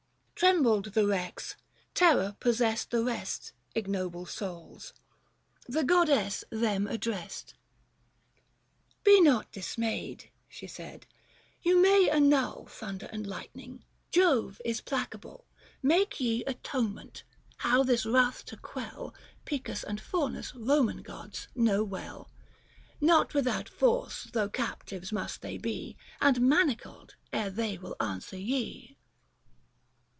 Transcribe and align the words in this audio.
305 0.41 0.63
Trembled 0.81 0.93
the 0.95 1.05
Rex, 1.07 1.55
terror 1.93 2.35
possessed 2.39 2.89
the 2.89 3.03
rest— 3.03 3.53
Ignoble 3.75 4.25
souls. 4.25 4.91
The 5.69 5.83
goddess 5.83 6.43
them 6.49 6.87
addressed:— 6.87 7.53
li 8.33 8.41
Be 9.03 9.21
not 9.21 9.51
dismayed," 9.51 10.31
she 10.49 10.65
said," 10.65 11.05
you 11.61 11.79
may 11.79 12.09
annul 12.09 12.65
Thunder 12.65 13.07
and 13.13 13.27
lightning, 13.27 13.83
Jove 14.09 14.59
is 14.65 14.81
placable; 14.81 15.45
Make 15.83 16.19
ye 16.19 16.43
atonement; 16.45 17.23
how 17.57 17.83
this 17.83 18.03
wrath 18.03 18.43
to 18.45 18.57
quell 18.57 19.13
310 19.45 19.45
Picus 19.45 19.83
and 19.83 20.01
Faunus, 20.01 20.55
Roman 20.55 21.03
gods, 21.03 21.49
know 21.53 21.83
well. 21.83 22.31
Xot 22.99 23.35
without 23.35 23.69
force 23.69 24.23
though, 24.33 24.49
captives 24.49 25.11
must 25.11 25.43
they 25.43 25.59
be, 25.59 25.95
And 26.19 26.41
manacled, 26.41 27.13
ere 27.31 27.51
they 27.51 27.77
will 27.77 27.95
answer 27.99 28.37
ye." 28.37 28.97